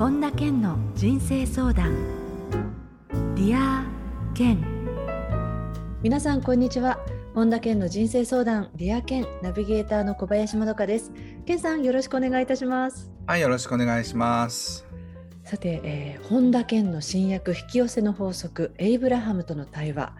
[0.00, 1.94] 本田健の人生相談。
[3.34, 3.84] Dear
[4.32, 4.58] 健。
[6.00, 6.98] 皆さんこんにちは。
[7.34, 11.12] 本田健の人生相談 Dear 健ナビゲーターの小林まどかです。
[11.44, 13.10] 健さんよろしくお願いいたします。
[13.26, 14.86] はいよろしくお願いします。
[15.44, 20.14] さて、えー、本田健の新訳引き寄せの法則エイブラハムとの対話。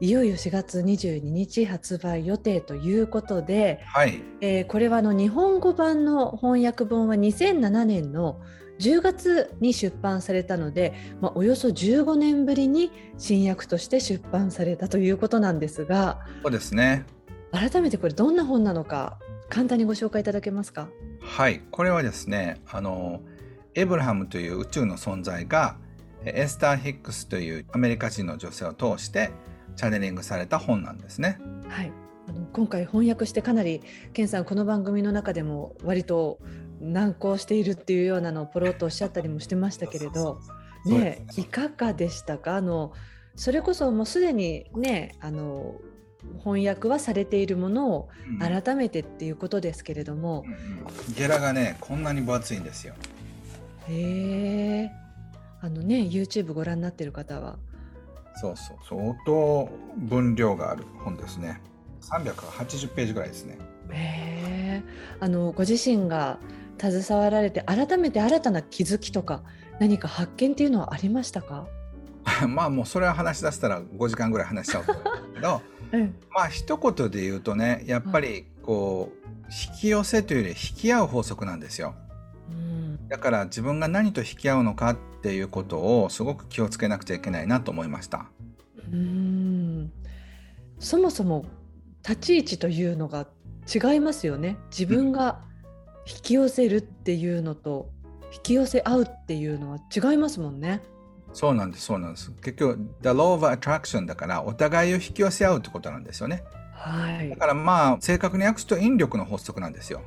[0.00, 4.22] いよいよ4月22日発売予定ということで、はい。
[4.40, 8.40] えー、これはあの日本語版の翻訳本は2007年の
[8.78, 17.04] 10月に出版されたので、まあ、およそ15年ぶりに新訳として出版されたということなんですがそうですね。
[17.52, 19.18] 改めてこれどんな本なのか
[19.48, 20.88] 簡単にご紹介いただけますか？
[21.20, 21.62] はい。
[21.70, 23.20] これはですねあの
[23.74, 25.76] エブラハムという宇宙の存在が
[26.24, 29.30] エスター・ヒックスというアメリカ人の女性を通して
[29.76, 31.38] チャネリングされた本なんですね。
[31.68, 31.92] はい。
[32.52, 33.82] 今回翻訳してかなり
[34.12, 36.40] 健さんこの番組の中でも割と
[36.80, 40.40] 難航しているっていうようなのをポロッとおっしゃったりもしてましたけれど
[40.84, 42.56] ねいかがでしたか？
[42.56, 42.92] あの
[43.34, 45.76] それこそもうすでにねあの
[46.38, 48.08] 翻訳はされているものを
[48.40, 50.44] 改めてっていうことですけれども、
[51.08, 52.94] うん、ゲラがねこんなに分厚いんですよ。
[53.88, 54.90] へえ。
[55.60, 57.58] あのね YouTube ご覧になってる方は。
[58.36, 58.76] そうそう。
[58.88, 61.60] 相当分量がある本ですね。
[62.02, 63.58] 380ページぐらいですね。
[63.90, 64.82] へえ。
[65.20, 66.38] あのご自身が
[66.78, 69.42] 携わられて改めて新たな気づきとか
[69.78, 71.66] 何か発見っていうのはありましたか？
[72.48, 81.94] まあもうそれは話し出したら5時間ぐらい話しちゃうと思うけど、 うん、まあ一言で言うとねやっぱりこう、引き寄せというより引き合う法則なんですよ。
[82.50, 88.26] うん、だから自分が何と引き合うのかっていうことをすごく気をつけなくちゃいけないなと思いました。
[88.92, 89.92] うん
[90.78, 91.46] そもそも
[92.06, 93.26] 立ち位置というのが
[93.72, 94.56] 違いますよね。
[94.70, 95.40] 自分が
[96.06, 97.90] 引き寄せるっていうのと
[98.32, 100.82] 引き寄せ合うっていうのは違いますもんね。
[101.32, 102.30] そうなんです、そうなんです。
[102.42, 106.44] 結局、The Law of Attraction だから、お互いを引き寄せ合うってことなんですよね。
[106.72, 107.28] はい。
[107.28, 110.00] だからまあ、正確に訳すと引力の法則なんですよ。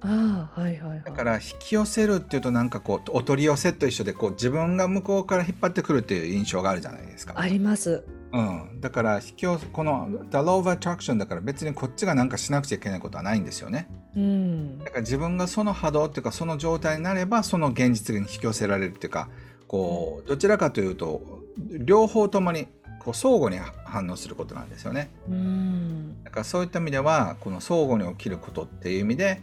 [0.00, 7.34] ああ、はいはい、はい、だから引き寄せるっていうとなんかこうお取り寄せと一緒でこう自分が向こうから引っ張ってくるっていう印象があるじゃないですか。
[7.36, 8.04] あります。
[8.32, 13.88] うん、だから引き寄この The Law of Attraction だから別にこっちが何かしなくちゃいけないことはないんですよね。
[14.16, 19.28] うん、だから自分がその波動っていうかその状態になればその現実に引き寄せられるっていうか
[19.68, 22.66] こうどちらかというと両方ともに
[22.98, 25.10] こう相互に反応することなんですよね。
[25.28, 26.24] うん。
[26.24, 29.42] だからそういった意味ではこの相互に起きることっていう意味で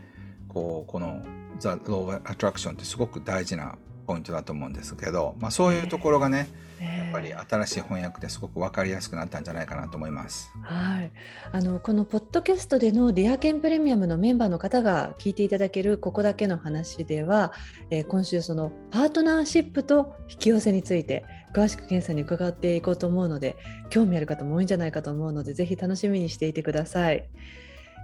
[0.49, 1.23] こうこの
[1.59, 10.51] The Law of Attraction ってすごく大事なポイントだと思うんですけど、まあ、そういうところがね、やっぱり新しい翻訳ですごく分かりやすくなったんじゃないかなと思います。
[10.61, 11.11] はい、
[11.51, 17.53] あのこのポッドキャストでのディアケンプレミアムのメンバーの方が聞いていただけるここだけの話では、
[17.89, 23.57] えー、今週そのパートナーシップと引き寄せについて詳しく検査に伺っていこうと思うので
[23.89, 27.29] 興味ある方も多いんじゃないかと思うのでぜひ楽しみにしていてください。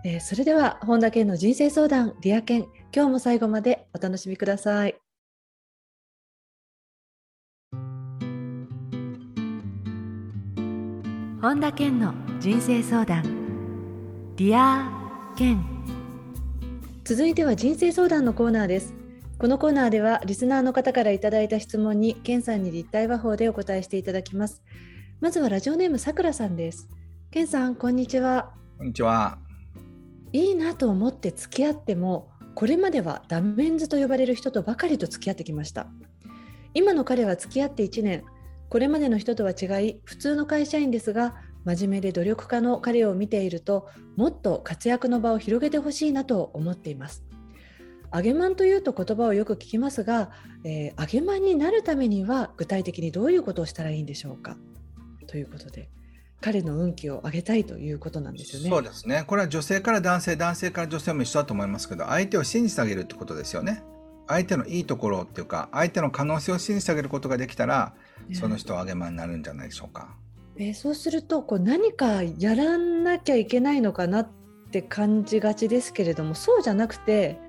[0.06, 5.09] えー、それでは本田健の人生相談 Dear 健今日も最後までお楽しみください。
[11.42, 13.24] 本田健の人生相談。
[14.36, 14.92] Dear
[15.38, 15.64] 健。
[17.06, 18.94] 続いては人生相談のコーナーです。
[19.38, 24.62] このコーナーではリスナーの方からいただいた質問に健さんに立体話法でお答えしていただきます。
[25.22, 26.90] まずはラジオネームさくらさんです。
[27.32, 28.52] 健さんこんにちは。
[28.78, 29.38] こんにちは。
[30.34, 35.88] いいなと思って付き合ってもこれまではダメンズと呼ばれる人とばかりと付き合ってきました。
[36.74, 38.26] 今の彼は付き合って1年
[38.70, 41.36] これまでの人とは違い普通の会社員ですが
[41.66, 47.24] 真面目で努力家の彼を見ているともっと活躍の場を広げてほしいなと思っています
[48.14, 50.32] 揚げまんというと言葉をよく聞きますが、
[50.64, 54.58] えー、揚げまんになるためには具体的にどういうことをしたらいいんでしょうか？
[55.28, 55.90] ということで
[56.42, 58.70] 彼の運気を上げたいということなんですよね。
[58.70, 59.26] そうですね。
[59.28, 63.84] これは女性から男性、男性から女性も一緒だと思いますけど、相手を信じてあげるってことですよね。
[64.26, 67.94] 相手のいいところっていうか、相手の可能性を信じてあげることができたら、
[68.34, 70.16] その人はあげまになるんじゃないでしょうか。
[70.58, 74.30] えー、そうするとこう何かやらなきゃいけないのかなっ
[74.72, 77.40] て感じがちですけれどもそうじゃなくて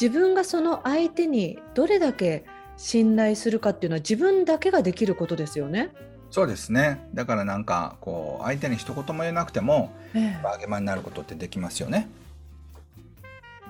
[0.00, 2.44] 自分がその相手にどれだけ
[2.76, 5.92] 信頼するかっていうのは自分だけができることですよね。
[6.30, 12.08] そうですねだからなんかこう相手に一言も言えなくても、えー、あげまになることってできますよね。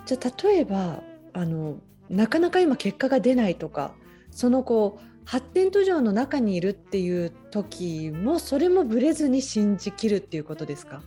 [0.06, 1.02] じゃあ例えば
[1.32, 1.76] あの
[2.08, 3.92] なかなか今結果が出ないとか
[4.30, 11.02] そのこう発展途上の中にいるっていう時もそれもブレずに信じきるっていうことですか？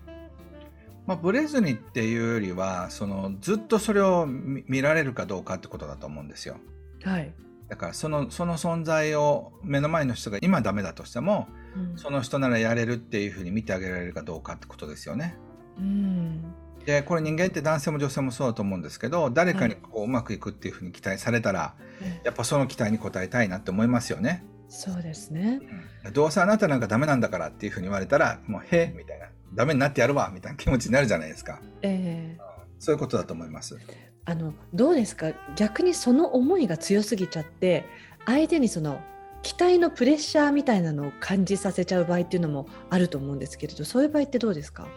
[1.07, 6.57] まあ、ブレずにっていうよりはそのずっとそれを見られるかどうかってことだと思うんですよ。
[7.03, 7.33] はい、
[7.69, 15.35] だからそのその存在を目の前の人が今ダメだとしても、うん、その人ならやれるっていうふうに見てあげられるかどうかってことですよね。
[15.79, 16.43] うん、
[16.85, 24.43] でこれ人間って男性も女性もそうだと思うんですけど誰かにこううまくいくっていうふうに期待されたら、はい、やっぱその期待に応えたいなって思いますよね。
[24.69, 25.59] そうですね、
[26.05, 31.59] うん、どうせあなたなんかダメなんだからっていうふうに言われたらもう「へえ」みたいな「ダメになってやるわ」みたいな気持ちになるじゃないですか。
[31.81, 32.41] えー、
[32.79, 33.77] そういうことだと思います。
[34.25, 35.31] あのどうですか？
[35.55, 37.85] 逆にその思いが強すぎちゃって
[38.25, 39.01] 相手にその
[39.41, 44.87] 期待のプレッシャーみたいなのを感じさせちゃう場合っていうのもあると思うんですけれどそういう場合ってどうですか？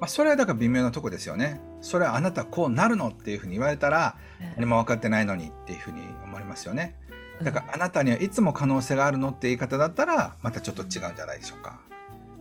[0.00, 1.60] まあ、それはだから微妙なとこですよね。
[1.80, 4.16] それはあなたこうなるのっていうふうに言われたら、
[4.56, 6.96] 何も分かってないのにっていうふうに思われますよね。
[7.42, 11.80] だからあなたにはいつも可能性があるのって言い方だったらまたちょっと違うんじゃないでしょうか。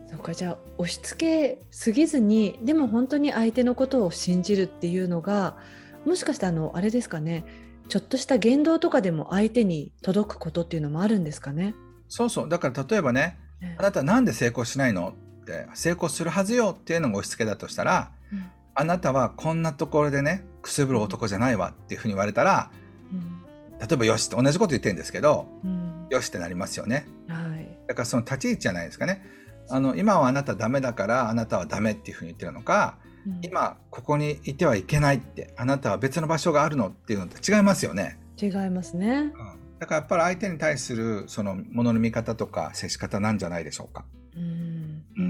[0.07, 5.57] そうかじゃあ押し付けすぎずにでも本当に相手のことを信じるっていうのが
[6.05, 7.43] もしかしてあのあれですかね
[7.89, 11.75] ちょっとした言動とかでも相手に届くことっていうのもあるんですかね？
[12.07, 13.37] そうそうだから例えばね、
[13.77, 15.15] あなたなんで成功しないの？
[15.45, 22.71] って成功するはずよっていうのが押し付けだとしたら、うん、あなたはこんなところでねくすぶる男じゃないわっていうふうに言われたら、
[23.11, 29.23] うん、例えばよしって同じこと言ってるんですけど、うん、よしってなりますよね、はい、だからその立ち位置じゃないですかね。
[29.69, 32.97] あの今はあなたダメだからあなたはダメっていうふうに言ってるのか、
[33.41, 38.19] 今ここにいてはいけないってあなたは別の場所があるのっていうのって違いますよね。
[38.39, 39.31] 違いますね、うん、
[39.79, 44.05] だからやっぱり相手に対するそのものの見方とか接し方なんじゃないでしょうか。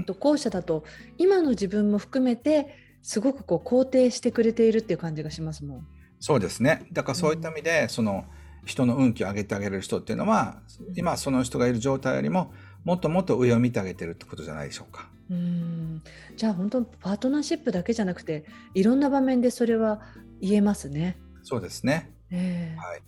[0.06, 0.84] と後者だと
[1.18, 5.86] 今の自分も含めてすごくこう肯定してくれているっていう感じがしますもん。
[6.18, 8.24] そうですねだからそういった意味で、うん、その
[8.64, 10.60] 人の運気を上げてあげる人っていうのは、
[10.96, 12.52] 今その人がいる状態よりも
[12.84, 15.08] もっともっと上を見てあげてるってことじゃないでしょうか。
[15.30, 16.02] うん
[16.36, 18.44] じゃあ本当パートナーシップだけじゃなくて
[18.74, 20.00] いろんな場面でそれは
[20.40, 21.16] 言えますね。
[21.42, 22.12] そうですね。
[22.30, 23.02] えー、はい、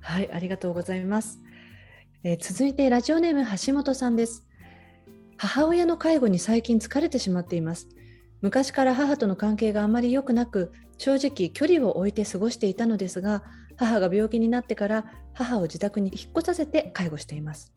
[0.00, 1.40] はい、ありがとうございます。
[2.24, 4.46] えー、続いてラジオネーム橋本さんです。
[5.44, 7.88] 母親の介護に最近疲れてしまっています。
[8.42, 13.42] 昔から母との関係があまり良くなく、正直距離を置いて過ごしていたのですが、
[13.76, 17.72] 母が病気になってから母を自宅に引っ越させて介護しています。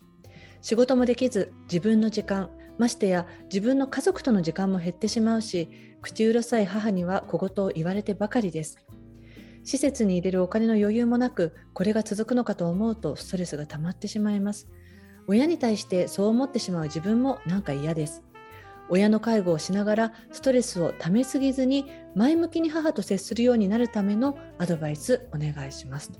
[0.62, 5.70] 仕事もできず自分の時間ましてや自分の家族との時間も減ってしまうし
[6.02, 8.78] 口うるさい母には小言を言われてばかりです
[9.64, 14.68] 施設に入れるお金の余裕もなくこれが続くのかと思うとストレスが溜まってしまいます
[15.27, 18.24] 親に対してそう思ってしまう自分もなんか嫌です。
[18.88, 26.12] 親の介護をしながらストレスをためすぎずに前向きに母と接するようになるためのアドバイスお願いします。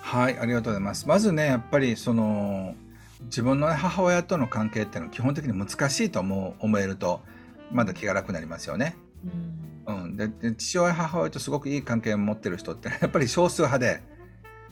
[0.00, 1.06] はいありがとうございます。
[1.06, 2.74] まずねやっぱりその
[3.24, 7.20] 自分の母親との関係っていうのは基本的に難しいと思う思えると。
[7.70, 8.96] まだ気が楽になりますよね。
[9.86, 14.02] うん、うん、で父親母親とすごくいい関係を持ってる人ってやっぱり少数派で。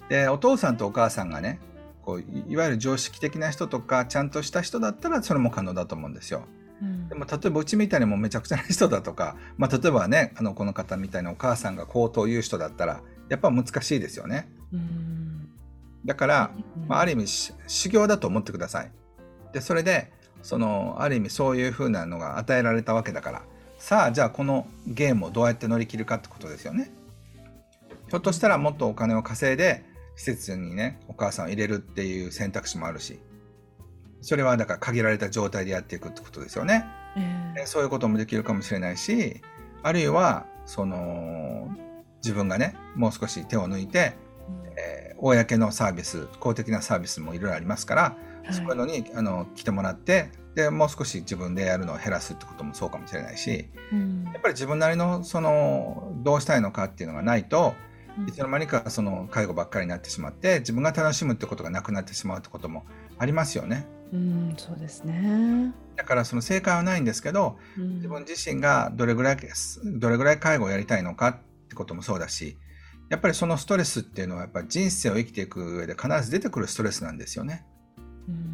[0.08, 1.58] でお父さんとお母さんがね
[2.06, 6.44] こういわゆる常識的な人とかちゃんとした人だったらそれも可能だと思うんですよ。
[6.80, 14.48] うん、でも例えばうちみたいにもめちゃくちゃな人だとか、 まあ、例えばねあのこの方みたいなお母さんが口頭言う人だったらやっぱ難しいですよね。
[14.72, 15.50] うん
[16.04, 16.50] だから、
[16.86, 17.26] まあ、ある意味
[17.66, 18.92] 修行だと思ってください。
[19.52, 20.12] でそれで
[20.42, 23.42] そのある意味そういうふうなのが与えられたわけだから
[23.78, 26.92] さあじゃあこのゲームをどうやって乗り切るかってことですよね。
[28.08, 29.84] ひょっとしたらもっとお金を稼いで
[30.16, 33.20] 施設にねお母さんを入れるっていう選択肢もあるし
[34.20, 36.84] それはだから限られた状態でやっていくってことですよね。
[37.56, 39.40] えー、そういうこともできるかもしれないし
[39.82, 41.70] あるいはその
[42.22, 44.14] 自分がねもう少し手を抜いて
[44.76, 48.16] えー、公のサービス公的なサービスもいろいろありますから、は
[48.50, 57.74] い、そういうのにあの来てもらってでもう少し自分でやるのを減らすってこともそうかもしれないし、うん、やっぱり自分なりのそのどうしたいのかっていうのがないと、
[58.26, 62.84] いつの間にかその介護ばっかりになってしまって自分が楽しむってことがなくなってしまうってことも
[63.18, 63.86] ありますよね。
[64.12, 69.36] うん、そうですねだからその正解はないんですけど、うん、自分自身がどれぐらい
[69.84, 72.56] どれぐらい介護をやりたいのかってこともそうだし
[73.08, 77.66] やっぱりそのストレスっていうのはやっぱ人生を生きていく上で必ず出てくるストレスなんですよね。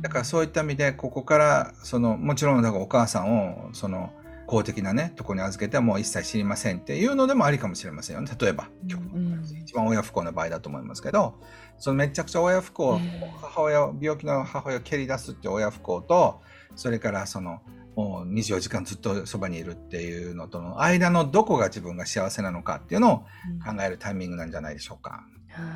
[0.03, 4.13] だからそういった意味でここからそのもちろんだからお母さんをその
[4.53, 8.31] 公的なねとこに預けてはもう一切知りませんっていうのでもありかもしれませんよね。
[8.39, 8.69] 例えば、
[9.15, 11.41] うん、一番親不幸な場合だと思いますけど
[11.79, 13.01] そのめちゃくちゃ親不幸、
[13.41, 16.43] 母親病気の母親を蹴り出すって親不幸と
[16.77, 17.63] それからその
[17.97, 23.19] もう24時間ずっとそばにいるっていうのとの間のどこが自分が幸せなのかっていうのを
[23.65, 25.25] 考えるタイミングなんじゃないでしょうか。
[25.59, 25.71] うん、は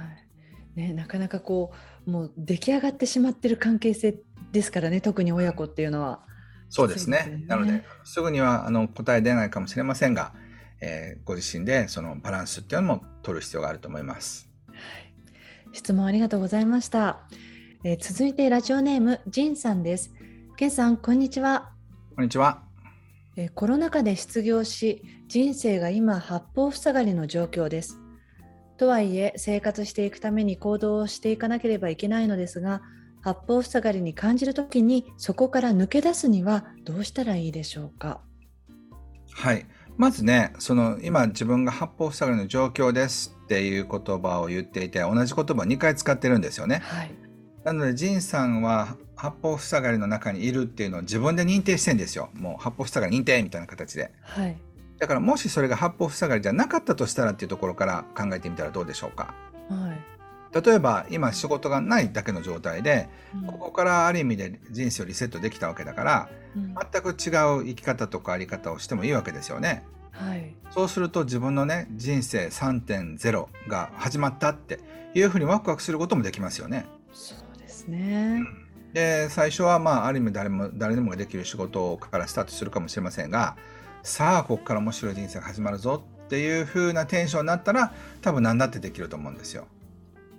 [0.77, 0.81] い。
[0.81, 1.73] ね、なかなかこ
[2.07, 4.17] うもう出来上がってしまってる関係性
[4.53, 6.26] ですからね特に親子っていうのは。
[6.69, 10.33] そうですね、ね、なのですぐにはあの答え出ないかもしれませんが、
[10.81, 14.49] えー、ご自身でそのバランスっていうのも取る必要があると思います。
[14.69, 14.79] はい、
[15.73, 17.21] 質問ありがとうございました。
[17.85, 20.13] えー、続いてラジオネームジンさんです。
[20.57, 21.71] ケンさんこんにちは。
[22.15, 22.63] こんにちは。
[23.37, 27.99] えー、コロナ禍で失業し、人生が今八方塞がりの状況です。
[28.79, 32.83] とはいえ生活していくために行動をしていかなければいけないのですが、
[33.27, 38.21] 八方塞がりに感じるときにそこから抜け出すにはどうしたらいいでしょうか？
[39.33, 39.67] はい。
[39.97, 46.83] まずね、その今自分が八方塞がりの状況ですっていう言葉を言っていて、同じ言葉を2回使ってるんですよね。
[46.85, 47.11] はい、
[47.65, 52.31] なので、仁さんは八方塞がりの中にいるっていうのを自分で認定してんですよ。
[52.35, 54.13] もう八方塞がり認定みたいな形で。
[54.21, 54.57] はい、
[54.99, 59.35] だからもしそれが八方塞がりじゃなかったとしたらっていうところから考えてみたらどうでしょうか？
[59.69, 60.16] はい
[60.61, 67.13] 例えば今仕事がないだけの状態で、うん、ここからある意味で人生をリセットできたわけだから、うん、全く違
[67.61, 69.85] う生き方とかあり方をしてもいいわけですよね。
[70.13, 74.81] はい、そうすると自分のね人生3.0が始まったって
[75.15, 76.87] いうふうにワクワクすることもできますよね。
[77.13, 83.57] そうですね、うん、で最初はまあある意味誰も誰でもができる仕事からスタートするかもしれませんが
[84.03, 89.67] さあここから面白い人生が始まるぞっていうふうなテンションになったら多分何だってできると思うんですよ。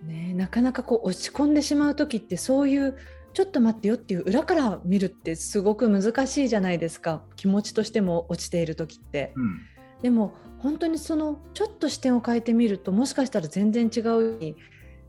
[0.03, 2.97] ね、なかなかこう落ち込んでしまう時ってそういう
[3.33, 9.61] ちょっと待ってよっていう裏から見るってすごく難しいじゃないですか気持ちとしても落ちている時って、うん、
[10.01, 14.55] でも本当にそのちょっと視点を変えてみるともしかしたら全然違うように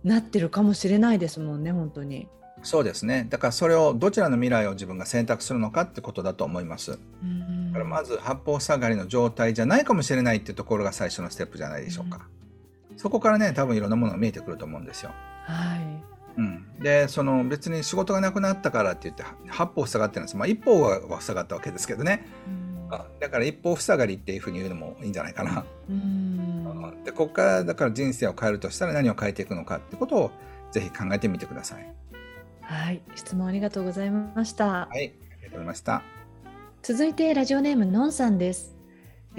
[0.05, 2.29] なってるかもしれないですもんね本当に。
[2.63, 6.91] そうですねだからそれをどちらの未来を自分が選択するのかってことだと思います。
[6.91, 6.99] だ
[7.73, 12.27] からまず八方塞がりの状態じゃないかもしれないっていうところが最初のステップじゃないでしょうか。
[12.33, 12.38] うん
[12.99, 15.13] そこからね多分いろんなものが見えてくると思うんですよ。
[15.45, 22.89] はいうん、でその別に仕事がなくなったからって言って八方塞がってるんです、まあ、一方は塞がったわけですけどね、うん、
[23.19, 25.65] だから一方塞がりっていうふうに言うのもいいんじゃないかな。
[25.89, 30.31] うん、でここからだから人生を変えるとしたら何を変えていくのかってことを
[30.71, 31.95] ぜひ考えてみてください。
[32.63, 34.87] はい質問ありがとうございました。
[34.87, 36.03] はいありがとうございました。
[36.83, 38.77] 続いてラジオネームのんさんです。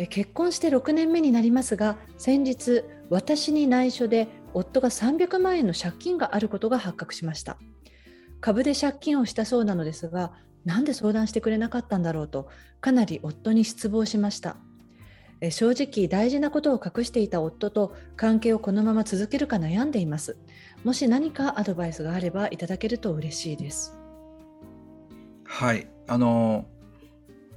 [0.10, 7.58] 結婚して6年目になりますが先日私に内緒で夫が300万円の借金があることが発覚しました。
[8.42, 10.32] 株で借金をしたそうなのですが
[10.64, 12.48] なんで相談してくれなかったんだろうと
[12.80, 14.58] かなり夫に失望しました。
[15.52, 20.38] 正直大事なことを隠していた夫と関係をこのまま続けるか悩んでいます。
[20.84, 23.98] もし何かアドバイスがあればいただけると嬉しいです。
[25.46, 26.66] はいあの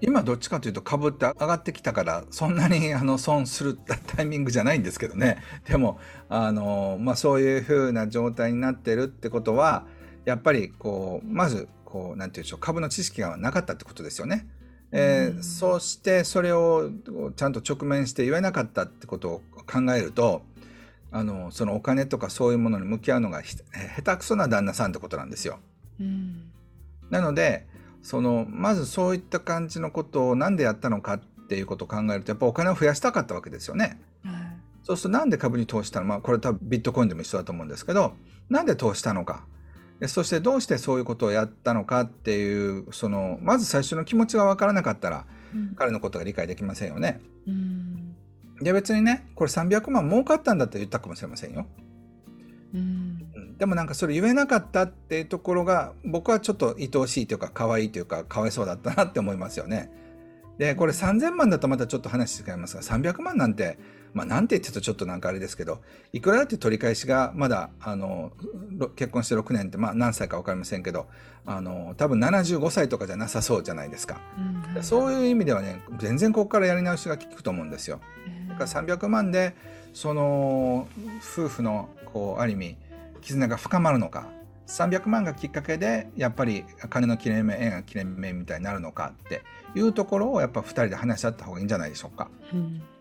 [0.04, 3.78] 今どっちかというと株って上がってきたからそんなに あの損する
[4.08, 9.86] タイミングじゃないんですけどねでもあの、まあ、そういうふうな状態になってるってことは
[10.24, 14.46] やっぱりこうまずこうなんていうんでしょう株の知識がなかったってことですよね。
[14.94, 16.90] えー、そしてそれを
[17.34, 20.42] ちゃんと直面して言えなかったってことを考えると
[21.10, 23.62] あのそのお金とかそういうものに向き合うのが下
[24.02, 25.60] 手くそな旦那さんってことなんですよ。
[25.98, 26.50] うん、
[27.08, 27.66] なので
[28.02, 34.00] そのまずそういった感じのことを何でやったのかっていうことを考えるとやっぱお金を増やしたかったわけですよね。
[34.82, 38.14] そうするとなんで株に投資したのまあこれ多分ビットコインでも一緒だと思うんですけど
[38.50, 39.44] なんで投資したのか
[40.08, 47.20] そしてどうしてそういうことをやったのかっていうそのまず最初の気持ちが分からなかったら、うん、彼のことが理解できませんよね。
[47.46, 48.16] うん、
[48.60, 51.66] で別にねこれ300万儲かったんだって言ったかもしれませんよ。
[52.74, 53.11] うん、
[53.62, 59.88] でもなんかそれ言えなかったっていうところが僕はちょっと愛おしいというか可愛いというかかわいそうだったなって思いますよね。
[60.58, 63.78] でこれ3000万だとまたちょっと話違いますが300万なんて
[64.14, 65.78] まあなんて言ってるとちょっとなんかあれですけど
[66.12, 68.32] いくらだって取り返しがまだあの
[68.96, 71.06] 結婚して6年ってまあ何歳か分かりませんけど
[71.46, 74.20] あの多分75歳とかじゃなさそうじゃないですか、
[74.74, 78.00] うん、そういう意味ではね全然ここからやり直しが効くと思うんですよ。
[78.48, 79.54] だから300万で
[79.94, 80.88] その
[81.20, 82.76] 夫婦のこうある意味
[83.22, 84.28] 絆が深まるのか
[84.66, 89.42] 300万がきっかけでやっぱり金の切れ目縁が切れ目みたいになるのかって
[89.74, 92.30] いうところをやっぱ2人で話し合った方がいいんじゃないでしょうか、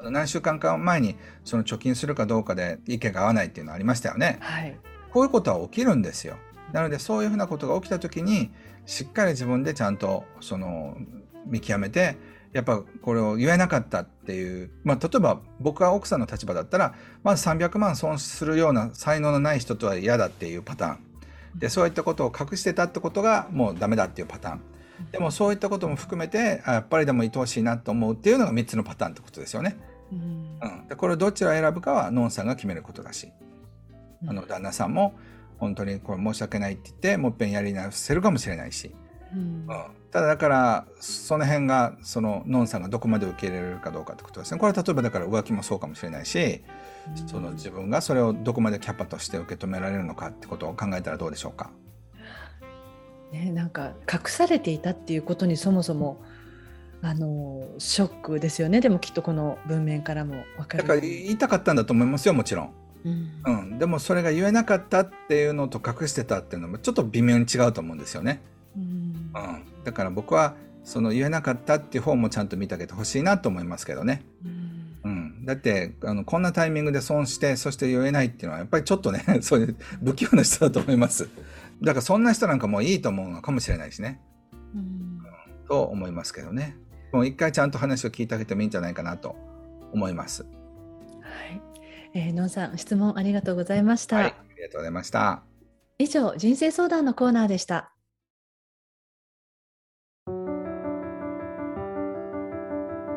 [0.01, 4.77] うん、何週間か前にその貯金するかどうかで意見が合わないっていうのありましたよね、はい、
[5.11, 6.37] こういうことは起きるんですよ。
[6.73, 8.49] なのでそういうふうなことが起きた時に
[8.85, 10.97] しっかり自分でちゃんとその
[11.45, 12.15] 見極めて
[12.53, 20.99] やっぱこれを言えなかったっていう、まあ、例えば僕が奥さんの立場だったらまず300万損するような才能のない人とは嫌だっていうパターン。
[21.55, 24.61] でそういったことを隠してたってことがもうダメだっていうパターン。
[25.11, 29.77] でもそういったことも含めてやっぱりでも愛おしいなと思うっていうのが3つのパターンってことですよね。
[30.11, 33.31] うん、うん、でこれをどちらを選ぶかはノンさんが決めることだし、
[34.27, 35.13] あの旦那さんも
[35.57, 38.93] 本当にこれ申し訳ないって言ってもっぺんやり直せるかもしれないし、
[39.33, 39.67] うん、
[40.11, 44.59] ただだからその辺がそのノンさんがどこまで受け入れられるかどうかってことですね。
[44.59, 46.61] これは例えばだから浮気もそうかもしれないし、
[47.07, 51.71] うん、その自分がそれをどこまでキャパとして受け止められるのかってことを考えたらどうでしょうか？
[53.31, 56.21] ね、なんか隠されていたっていうことにそもそも
[57.01, 58.81] あのショックですよね。
[58.81, 62.73] でもきっとこの文面からも分かるだから言いたかったんだと思いますよもちろん、
[63.05, 68.41] うん、うん、でもそれが言えなかったっていうのと隠してたっていうのもちょっと微妙に違うと思うんですよね、
[69.35, 81.29] うん、うん、だから僕はその言えなかったっていう方もちゃんと見てあげてほしいなと思いますけどね、うん、うん、だってあのこんなタイミングで損してそして言えないっていうのはやっぱりちょっとね そういう不器用な人だと思います。
[81.81, 84.21] だからそんな人なんかもういいと思うのかもしれないしね、
[84.75, 85.19] うん、
[85.67, 86.77] と思いますけどね。
[87.11, 89.35] もう一回ちゃんと話を聞いてあげてもいいんじゃないかなと
[89.91, 90.43] 思います。
[90.43, 90.47] は
[91.53, 91.61] い、
[92.13, 94.25] えー、のんさん質問ありがとうございました、はい。
[94.25, 95.43] ありがとうございました。
[95.97, 97.91] 以上人生相談のコーナーでした。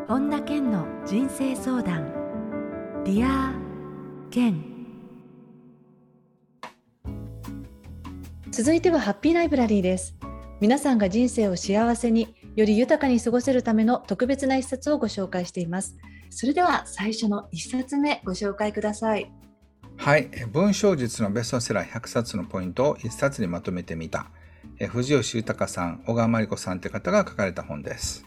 [0.07, 2.13] 本田健の人生相談
[3.05, 3.55] Dear
[4.31, 4.63] 健
[8.51, 10.15] 続いてはハッピーライブラリーです
[10.61, 15.97] 皆さんが人生を幸せにより豊かに過ごせるための特別な一冊をご紹介しています。
[16.31, 19.33] それでは最初の一冊目ご紹介ください。
[19.97, 24.27] はい、文章術のベストセラー100冊のポイントを一冊にまとめてみた。
[24.89, 28.25] 藤吉豊さん、小川真理子さんって方が書かれた本です。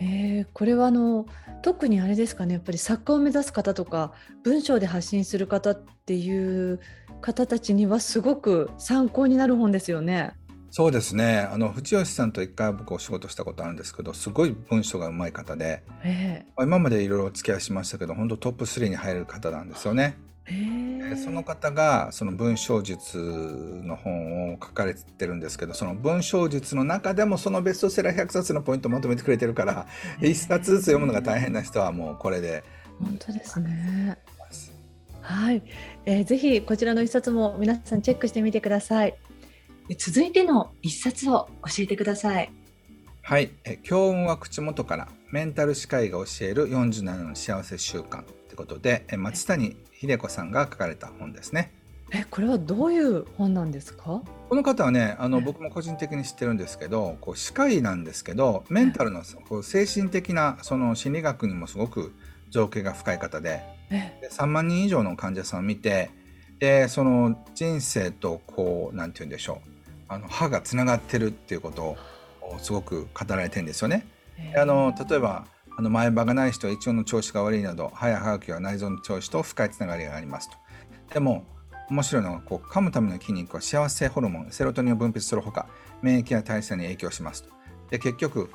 [0.00, 1.26] えー、これはあの
[1.62, 4.12] 特にあれですかねやっぱり作家を目指す方とか
[4.44, 6.80] 文章で発信する方っていう
[7.20, 10.32] 方たちにはすごく参考になる本ですよね。
[10.70, 20.18] そうですねあの藤吉さんと一回僕お仕事したことあるんですけどすごい文章がうまい方で、えー、今までいろいろお付き合いしましたけど本当トップ3に入る方なんですよね。
[20.50, 23.18] えー、その方がその文章術
[23.84, 29.86] の本を書かれてるんですけどその文章術の中でもそのベストセラー100冊のポイントをまとめてくれてるから
[30.20, 32.64] 1冊ずつ読むのが大変な人はもうこれで。
[33.00, 34.18] 本当ですね
[35.20, 35.62] はい、
[36.06, 39.14] えー、ぜひこちらの一冊も皆さんチェックしてみてください。
[39.98, 42.50] 続いての一冊を教えてください。
[43.22, 48.24] はい、え強運は口元からメンタル歯科医が教える47の幸せ習慣
[48.58, 51.72] ことで松谷秀子さんが書かれた本ですね。
[52.10, 54.22] えこれはどういう本なんですか？
[54.48, 62.14] この方はねあの僕も個人的に知ってるんですけどこう歯科医なんですけどメンタルのこう精神的なその心理学にもすごく
[62.50, 63.62] 造形が深い方で。
[63.90, 66.10] で3万人以上の患者さんを見て
[66.58, 69.70] でその人生とこうなんて言うんでしょう。
[70.08, 71.82] あの歯がつながってるっていうこと
[72.42, 74.06] をすごく語られてるんですよね。
[74.56, 75.46] あの例えば
[75.78, 80.56] あの前歯がない人は胃腸の調子が悪いなど歯や歯茎は内臓の調子と深いつながりがありますと。
[81.14, 81.44] でも
[81.88, 85.68] 面白いのがこう噛むための筋肉は幸せホルモンセロトニンを分泌するほか
[86.02, 87.50] 免疫や代謝に影響しますと。
[87.90, 88.50] で結局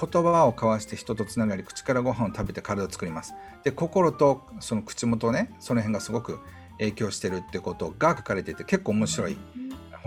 [0.00, 3.34] 言葉を交わして人とつながり口からご飯を食べて体を作ります。
[3.64, 6.38] で心とその口元ねその辺がすごく
[6.78, 9.36] 影響してるってことが書かれていて結構面白い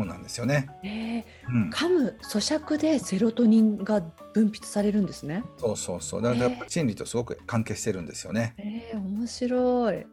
[0.02, 0.70] 本なんですよね。
[0.84, 4.02] えーうん、噛む咀嚼でセロトニンが
[4.34, 5.44] 分泌されるんですね。
[5.58, 6.22] そうそうそう。
[6.22, 8.56] だからやっぱ心理とすごく関係してるんですよね。
[8.58, 10.06] えー、面白い。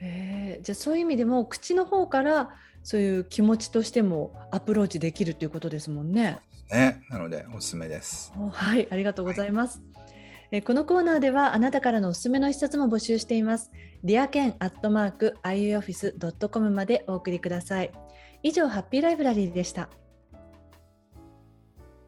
[0.00, 2.50] えー、じゃあそういう意味でも口の方から
[2.82, 6.38] そういう気持ちとしてもアプローチできるということですもんね。
[6.70, 8.32] ね、なのでおすすめです。
[8.52, 9.78] はい、ありがとうございます。
[9.94, 10.06] はい、
[10.52, 13.70] えこのコーナーではあなたからのおすすめの一冊も募集しています。
[14.02, 17.92] ディアケンアットマーク iuoffice.com までお送りください。
[18.46, 19.88] 以上、ハッピーライブラリーでした。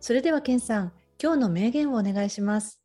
[0.00, 2.78] それでは、ケンさん、今日の名言をお願いします。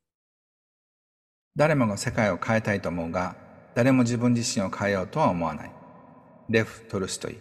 [1.57, 3.35] 誰もが世界を変えたいと思うが、
[3.75, 5.71] 誰も自分自身を変えようとは思わない。
[6.47, 7.37] レフ・トルストイ。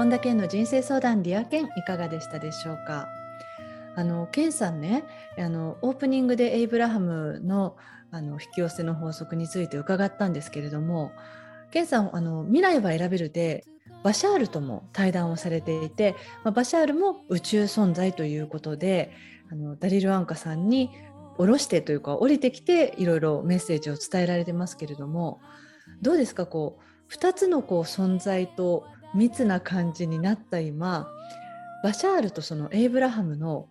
[0.00, 3.06] 本田健の人生相談 Dear 健いかがでしたでしょうか？
[3.96, 5.04] あの健さんね
[5.38, 7.76] あのオープニングでエイブラハムの
[8.10, 11.12] あの引き寄せの法則について伺ったんですけれども
[11.70, 13.66] 健さんあの未来は選べるで
[14.02, 19.12] バシャールとも対談をされていて、まあ、バシャールも宇宙存在ということで
[19.52, 20.88] あのダリル・アンカさんに
[21.36, 25.42] 降ろしてというか降りてきていろいろメッセージを伝えられてますけれども
[26.00, 26.46] どうですか？
[26.46, 31.08] こう2つのこう存在と密な感じになった今
[31.82, 33.66] バシャールとそのエイブラハムの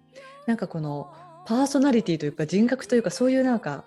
[0.47, 1.11] なんかこの
[1.45, 3.83] パーソナリティというか人格というかそういうなんか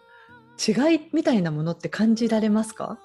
[0.66, 2.98] 違いみたいなものって感じられますか？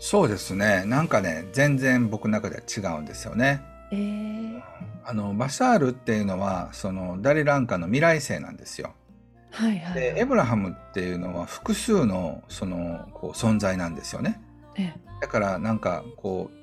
[0.00, 3.60] そうですねなんかね全然僕の中では違うんですよね。
[3.90, 4.62] えー、
[5.04, 8.94] あのバシャールっていうのはそのダリランカの未来星なんですよ。
[9.50, 14.40] はいはい、でエブラハムっていうのは複数のそのこう存在なんですよね。
[14.76, 16.57] えだからなんかこう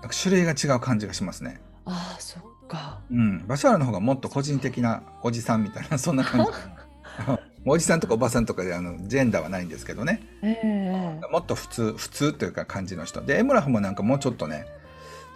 [0.00, 1.60] なんか種類が違う感じがしますね。
[1.84, 3.00] ああそっか。
[3.10, 6.50] うん、バシャールの方がもっと個人的なおじさんみたいな そんな感じ。
[7.66, 14.64] おじさんとかおばさんとかであのジェンダーはないんですけどね、えー、もっと普通普通というか感じの人でエムラフもなんかもうちょっとね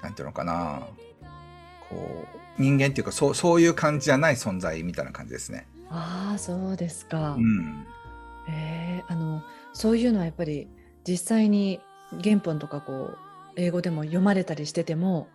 [0.02, 0.80] なんていうのかな
[1.90, 2.26] こ
[2.58, 5.66] う人間っていうかそうそういう感じじゃない存在みたいな感じですね。
[5.90, 7.34] ああそうですか。
[7.34, 7.86] うん、
[8.48, 9.42] えー、あの
[9.74, 10.68] そういうのはやっぱり
[11.06, 11.80] 実際に
[12.22, 13.18] 原本とかこう
[13.56, 15.28] 英語でも読まれたりしてても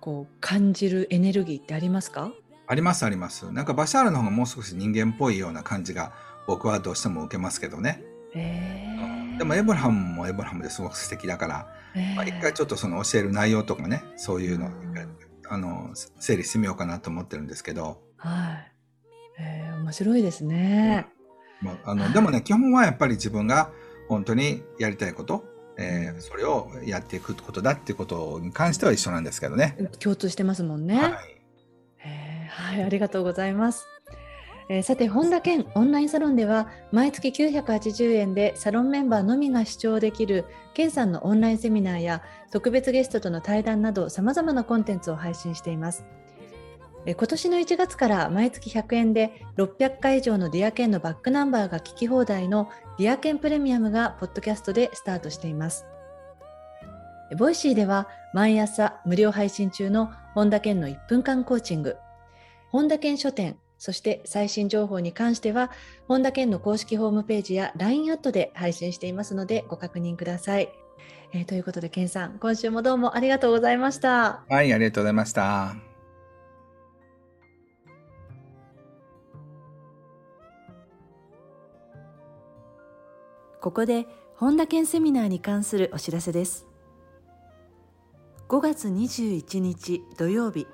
[0.00, 2.32] こう感じるエネルギーってありますか？
[2.66, 3.50] ありますあります。
[3.52, 6.12] なんかバシャールの方がもう少し人間っぽいような感じが
[6.46, 8.02] 僕はどうしても受けますけどね。
[8.34, 14.94] えー、でもエブラハムもエブラハムですごく素敵だから、えー、まあ、一回ちょっとその教える内容とかねそういうの、うん、
[15.48, 18.00] あの整理してみようかなと思ってるんですけど。
[18.16, 18.72] はい。
[19.40, 21.08] えー、面白いですね。
[21.62, 23.72] うん、まあ、あのでもね基本はやっぱり自分が
[24.08, 25.44] 本当にやりたいこと、
[25.76, 29.76] えー、それをやっていくことだっていうことに関しては一緒なんですけどね。
[29.98, 30.96] 共通してますもんね。
[30.96, 31.40] はい
[32.50, 33.86] はい、ありがとうございます。
[34.68, 46.04] えー、さて、本田健オンラインサロンでは、毎月980円でサロンメンバーのみが視聴できる、健さんのオンラインセミナーや特別ゲストとの対談など、さまざまなコンテンツを配信しています。
[47.06, 55.86] え、今年の1月から毎月100円で600回以上のディアケンのバックナンバーが聞き放題のディアケンプレミアムがポッドキャストでスタートしています。
[57.38, 61.96] ボイシーでは毎朝無料配信中の本田健の1分間コーチング、
[62.70, 65.70] 本田健書店、そして最新情報に関しては、
[66.06, 70.68] 本田健の公式ホームページや LINE アットで配信していますのでご確認ください。
[71.32, 74.42] えー、ということで、健さん、今週もどうもありがとうございました。
[74.48, 75.89] はい、ありがとうございました。
[83.60, 86.66] ここで本田健セミナーに関するお知らせです。
[88.48, 90.66] 5月21日土曜日。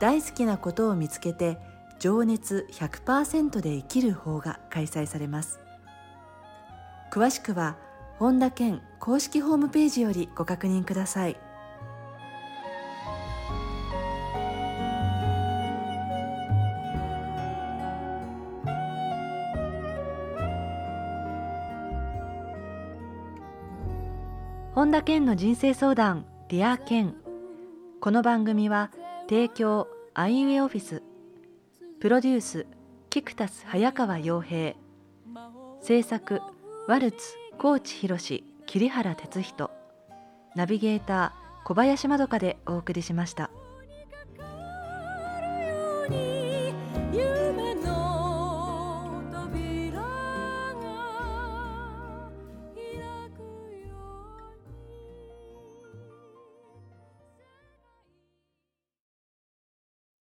[0.00, 1.58] 大好きなことを見つけて
[1.98, 5.60] 情熱100%で生きる方が開催されます。
[7.12, 7.76] 詳しくは
[8.18, 11.36] 本田健公式ホームページよりご確認ください。
[24.74, 27.14] 本田健の人生相談ディア健
[28.00, 28.90] この番組は
[29.30, 31.04] 「提供アイウエオフィス。
[32.00, 32.66] プロデュース
[33.08, 34.74] キクタス早川洋平。
[35.80, 36.42] 制作
[36.88, 37.18] ワルツ
[37.56, 39.70] 高知博桐原哲人。
[40.56, 43.50] ナビゲーター小林まどかでお送りしました。